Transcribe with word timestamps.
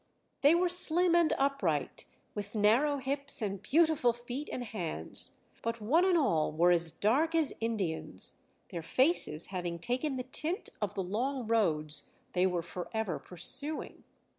They 0.41 0.55
were 0.55 0.67
slim 0.67 1.13
and 1.15 1.31
upright, 1.37 2.05
with 2.33 2.55
narrow 2.55 2.97
hips 2.97 3.39
and 3.39 3.61
beautiful 3.61 4.13
feet 4.13 4.49
and 4.51 4.63
hands, 4.63 5.33
but 5.61 5.79
one 5.79 6.05
and 6.05 6.17
all 6.17 6.51
were 6.51 6.71
as 6.71 6.89
dark 6.89 7.35
as 7.35 7.53
Indians, 7.59 8.33
their 8.69 8.81
faces 8.81 9.49
having 9.53 9.77
taken 9.77 10.17
the 10.17 10.23
tint 10.23 10.69
of 10.81 10.95
the 10.95 11.03
long 11.03 11.45
roads 11.45 12.09
they 12.33 12.47
were 12.47 12.63
for 12.63 12.89
ever 12.93 13.19
pursuing. 13.19 14.03